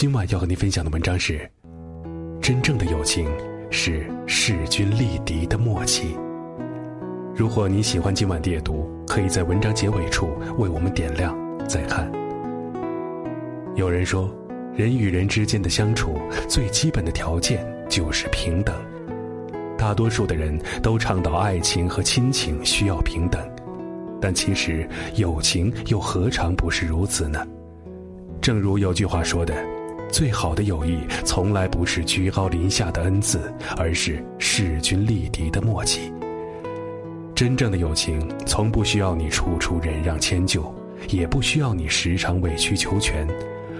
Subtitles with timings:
[0.00, 1.40] 今晚要和您分享的文章是：
[2.40, 3.26] 真正的友情
[3.68, 6.16] 是势均力敌的默契。
[7.34, 12.08] 如果你喜欢今晚的阅读，可以在文章结尾处为我们点亮再看。
[13.74, 14.32] 有人说，
[14.72, 16.16] 人与人之间的相处
[16.48, 18.72] 最基本的条件就是平等。
[19.76, 23.44] 大多数的人都倡导爱情和亲情需要平等，
[24.20, 27.44] 但其实友情又何尝不是如此呢？
[28.40, 29.52] 正如有句话说的。
[30.10, 36.12] 最好的友谊，从来不是居高临下的恩赐，而是势均力敌的默契。
[37.34, 40.74] 真正的友情，从不需要你处处忍让迁就，
[41.08, 43.28] 也不需要你时常委曲求全，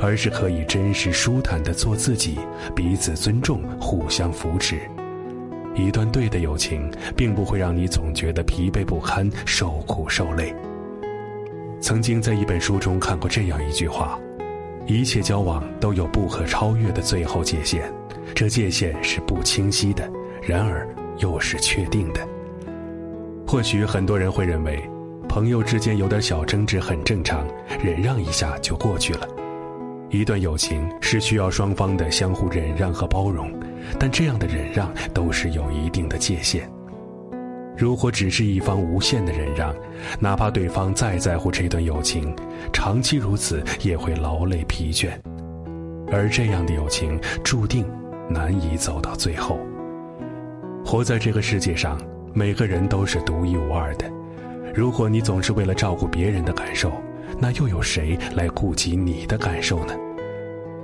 [0.00, 2.38] 而是可以真实舒坦的做自己，
[2.74, 4.80] 彼此尊重，互相扶持。
[5.74, 10.54] 一段对的友情，并不会让你总觉得疲惫不堪、受苦受累。
[11.80, 14.18] 曾经在一本书中看过这样一句话。
[14.86, 17.82] 一切交往都有不可超越的最后界限，
[18.34, 20.10] 这界限是不清晰的，
[20.42, 22.20] 然而又是确定的。
[23.46, 24.82] 或许很多人会认为，
[25.28, 27.46] 朋友之间有点小争执很正常，
[27.82, 29.28] 忍让一下就过去了。
[30.10, 33.50] 一段友情是需要双方的相互忍让和包容，
[33.98, 36.68] 但这样的忍让都是有一定的界限。
[37.82, 39.74] 如果只是一方无限的忍让，
[40.20, 42.32] 哪怕对方再在乎这段友情，
[42.72, 45.08] 长期如此也会劳累疲倦，
[46.12, 47.84] 而这样的友情注定
[48.30, 49.58] 难以走到最后。
[50.84, 52.00] 活在这个世界上，
[52.32, 54.08] 每个人都是独一无二的。
[54.72, 56.92] 如果你总是为了照顾别人的感受，
[57.40, 59.94] 那又有谁来顾及你的感受呢？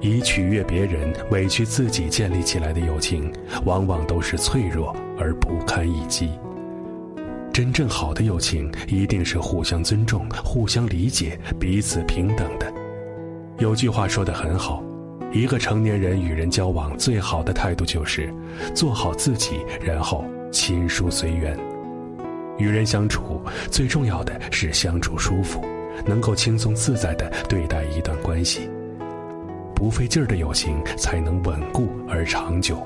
[0.00, 3.32] 以取悦别人、委屈自己建立起来的友情，
[3.64, 6.28] 往往都是脆弱而不堪一击。
[7.52, 12.72] 真正好的友情，一定是互相尊重、互相理解、彼此平等的。
[13.58, 14.82] 有句话说得很好，
[15.32, 18.32] 一个成年人与人交往最好的态度就是
[18.74, 21.58] 做好自己，然后亲疏随缘。
[22.58, 25.64] 与人相处最重要的是相处舒服，
[26.06, 28.70] 能够轻松自在的对待一段关系。
[29.74, 32.84] 不费劲儿的友情才能稳固而长久。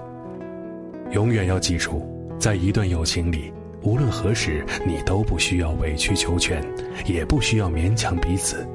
[1.13, 2.07] 永远要记住，
[2.39, 3.53] 在一段友情里。
[3.83, 6.65] 无论何时，你都不需要委曲求全，
[7.05, 8.67] 也不需要勉强彼此，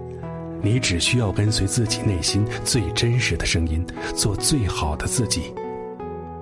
[0.61, 3.85] 你只需要跟随自己内心最真实的声音，
[4.15, 5.53] 做最好的自己。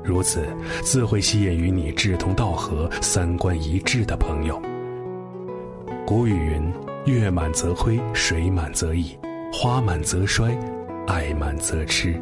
[0.03, 0.45] 如此，
[0.83, 4.61] 自会吸引与你志同道合、三观一致的朋友。
[6.05, 6.71] 古语云
[7.05, 9.17] ：“月满则亏，水满则溢，
[9.51, 10.55] 花满则衰，
[11.07, 12.15] 爱满则痴。”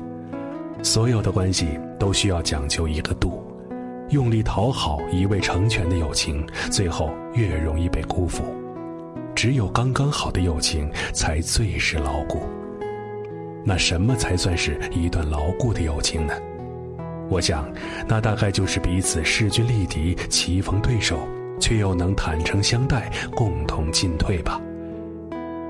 [0.82, 1.68] 所有的关系
[2.00, 3.43] 都需要讲究一个度。
[4.14, 8.44] 用力讨好一味成全的友情，最后越容易被辜负。
[9.36, 12.44] 只有刚刚好的友情，才最是牢固。
[13.66, 16.34] 那什么才算是一段牢固的友情呢？
[17.28, 17.68] 我想，
[18.08, 21.18] 那大概就是彼此势均力敌、棋逢对手，
[21.60, 24.62] 却又能坦诚相待、共同进退吧。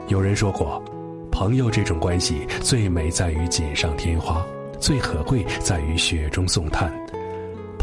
[0.09, 0.83] 有人说过，
[1.31, 4.45] 朋友这种关系最美在于锦上添花，
[4.79, 6.91] 最可贵在于雪中送炭。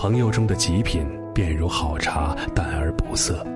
[0.01, 3.47] 朋友中的极品，便如好茶，淡而不涩，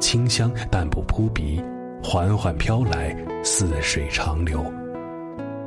[0.00, 1.62] 清香但不扑鼻，
[2.02, 4.64] 缓缓飘来，似水长流。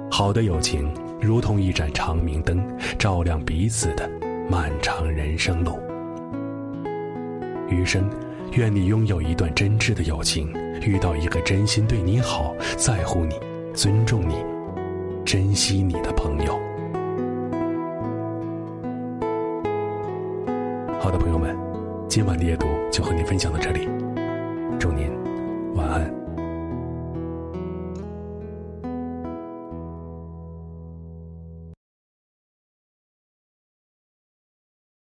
[0.09, 0.91] 好的友情，
[1.21, 2.59] 如同一盏长明灯，
[2.97, 4.09] 照亮彼此的
[4.49, 5.79] 漫长人生路。
[7.69, 8.09] 余生，
[8.53, 10.51] 愿你拥有一段真挚的友情，
[10.81, 13.35] 遇到一个真心对你好、在乎你、
[13.75, 14.43] 尊重你、
[15.23, 16.59] 珍惜你的朋友。
[21.03, 21.53] 好的，朋友们，
[22.07, 23.89] 今晚的夜读就和您分享到这里，
[24.79, 25.22] 祝您。